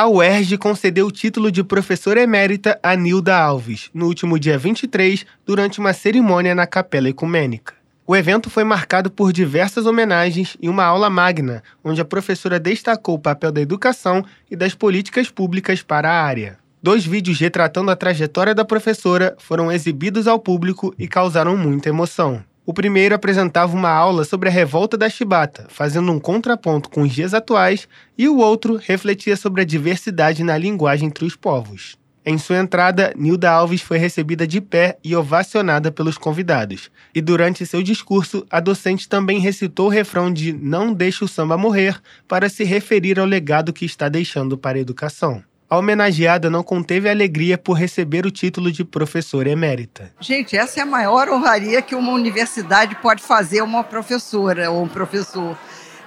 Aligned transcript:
A 0.00 0.06
UERJ 0.06 0.58
concedeu 0.58 1.08
o 1.08 1.10
título 1.10 1.50
de 1.50 1.64
professora 1.64 2.22
emérita 2.22 2.78
a 2.80 2.94
Nilda 2.94 3.36
Alves, 3.36 3.90
no 3.92 4.06
último 4.06 4.38
dia 4.38 4.56
23, 4.56 5.26
durante 5.44 5.80
uma 5.80 5.92
cerimônia 5.92 6.54
na 6.54 6.68
Capela 6.68 7.08
Ecumênica. 7.08 7.74
O 8.06 8.14
evento 8.14 8.48
foi 8.48 8.62
marcado 8.62 9.10
por 9.10 9.32
diversas 9.32 9.86
homenagens 9.86 10.56
e 10.62 10.68
uma 10.68 10.84
aula 10.84 11.10
magna, 11.10 11.64
onde 11.82 12.00
a 12.00 12.04
professora 12.04 12.60
destacou 12.60 13.16
o 13.16 13.18
papel 13.18 13.50
da 13.50 13.60
educação 13.60 14.24
e 14.48 14.54
das 14.54 14.72
políticas 14.72 15.32
públicas 15.32 15.82
para 15.82 16.08
a 16.08 16.22
área. 16.22 16.58
Dois 16.80 17.04
vídeos 17.04 17.40
retratando 17.40 17.90
a 17.90 17.96
trajetória 17.96 18.54
da 18.54 18.64
professora 18.64 19.34
foram 19.36 19.72
exibidos 19.72 20.28
ao 20.28 20.38
público 20.38 20.94
e 20.96 21.08
causaram 21.08 21.56
muita 21.56 21.88
emoção. 21.88 22.44
O 22.68 22.74
primeiro 22.74 23.14
apresentava 23.14 23.74
uma 23.74 23.88
aula 23.88 24.24
sobre 24.24 24.46
a 24.50 24.52
revolta 24.52 24.94
da 24.94 25.08
chibata, 25.08 25.64
fazendo 25.70 26.12
um 26.12 26.20
contraponto 26.20 26.90
com 26.90 27.00
os 27.00 27.10
dias 27.10 27.32
atuais, 27.32 27.88
e 28.18 28.28
o 28.28 28.36
outro 28.36 28.76
refletia 28.76 29.38
sobre 29.38 29.62
a 29.62 29.64
diversidade 29.64 30.44
na 30.44 30.58
linguagem 30.58 31.08
entre 31.08 31.24
os 31.24 31.34
povos. 31.34 31.96
Em 32.26 32.36
sua 32.36 32.58
entrada, 32.58 33.14
Nilda 33.16 33.50
Alves 33.50 33.80
foi 33.80 33.96
recebida 33.96 34.46
de 34.46 34.60
pé 34.60 34.98
e 35.02 35.16
ovacionada 35.16 35.90
pelos 35.90 36.18
convidados. 36.18 36.90
E 37.14 37.22
durante 37.22 37.64
seu 37.64 37.82
discurso, 37.82 38.46
a 38.50 38.60
docente 38.60 39.08
também 39.08 39.38
recitou 39.40 39.86
o 39.86 39.90
refrão 39.90 40.30
de 40.30 40.52
Não 40.52 40.92
deixe 40.92 41.24
o 41.24 41.28
samba 41.28 41.56
morrer 41.56 41.98
para 42.28 42.50
se 42.50 42.64
referir 42.64 43.18
ao 43.18 43.24
legado 43.24 43.72
que 43.72 43.86
está 43.86 44.10
deixando 44.10 44.58
para 44.58 44.76
a 44.76 44.82
educação. 44.82 45.42
A 45.70 45.76
homenageada 45.76 46.48
não 46.48 46.62
conteve 46.62 47.10
alegria 47.10 47.58
por 47.58 47.74
receber 47.74 48.24
o 48.24 48.30
título 48.30 48.72
de 48.72 48.82
professora 48.84 49.50
emérita. 49.50 50.10
Gente, 50.18 50.56
essa 50.56 50.80
é 50.80 50.82
a 50.82 50.86
maior 50.86 51.28
honraria 51.28 51.82
que 51.82 51.94
uma 51.94 52.12
universidade 52.12 52.94
pode 52.96 53.22
fazer 53.22 53.58
a 53.58 53.64
uma 53.64 53.84
professora 53.84 54.70
ou 54.70 54.82
um 54.82 54.88
professor. 54.88 55.58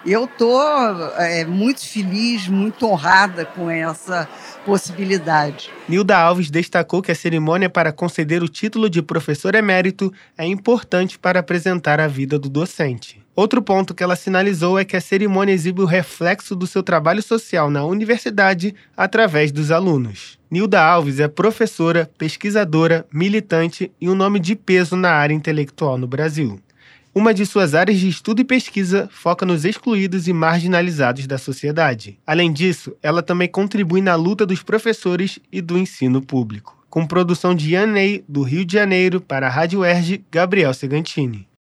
Eu 0.04 0.26
estou 0.26 0.60
é, 1.18 1.46
muito 1.46 1.88
feliz, 1.88 2.48
muito 2.48 2.88
honrada 2.88 3.46
com 3.46 3.70
essa 3.70 4.28
possibilidade. 4.66 5.70
Nilda 5.88 6.18
Alves 6.18 6.50
destacou 6.50 7.04
que 7.04 7.12
a 7.12 7.16
cerimônia 7.16 7.70
para 7.70 7.92
conceder 7.92 8.42
o 8.42 8.50
título 8.50 8.90
de 8.90 9.04
professor 9.04 9.54
emérito 9.54 10.12
é 10.36 10.44
importante 10.44 11.20
para 11.20 11.40
apresentar 11.40 12.00
a 12.00 12.08
vida 12.08 12.40
do 12.40 12.50
docente. 12.50 13.21
Outro 13.34 13.62
ponto 13.62 13.94
que 13.94 14.04
ela 14.04 14.16
sinalizou 14.16 14.78
é 14.78 14.84
que 14.84 14.98
a 14.98 15.02
cerimônia 15.02 15.54
exibe 15.54 15.82
o 15.82 15.86
reflexo 15.86 16.54
do 16.56 16.68
seu 16.68 16.84
trabalho 16.84 17.24
social 17.24 17.70
na 17.70 17.84
universidade 17.86 18.76
através 18.96 19.52
dos 19.52 19.72
alunos. 19.72 20.38
Nilda 20.50 20.84
Alves 20.84 21.20
é 21.20 21.30
professora, 21.30 22.12
pesquisadora, 22.18 23.06
militante 23.12 23.90
e 24.02 24.10
um 24.10 24.16
nome 24.16 24.38
de 24.38 24.54
peso 24.54 24.98
na 24.98 25.12
área 25.12 25.34
intelectual 25.34 25.98
no 25.98 26.08
Brasil. 26.08 26.60
Uma 27.16 27.34
de 27.34 27.46
suas 27.46 27.74
áreas 27.74 28.00
de 28.00 28.08
estudo 28.08 28.42
e 28.42 28.46
pesquisa 28.46 29.10
foca 29.12 29.46
nos 29.46 29.66
excluídos 29.66 30.28
e 30.28 30.34
marginalizados 30.34 31.28
da 31.28 31.38
sociedade. 31.38 32.18
Além 32.26 32.52
disso, 32.52 32.96
ela 33.02 33.22
também 33.22 33.48
contribui 33.48 34.02
na 34.02 34.16
luta 34.16 34.46
dos 34.46 34.62
professores 34.62 35.40
e 35.52 35.62
do 35.62 35.78
ensino 35.78 36.22
público. 36.22 36.78
Com 36.90 37.06
produção 37.06 37.56
de 37.56 37.72
Ian 37.72 37.88
Ney, 37.88 38.24
do 38.28 38.44
Rio 38.44 38.66
de 38.66 38.74
Janeiro, 38.74 39.22
para 39.22 39.48
a 39.48 39.50
Rádio 39.50 39.84
Erge, 39.84 40.24
Gabriel 40.32 40.74
Segantini. 40.74 41.48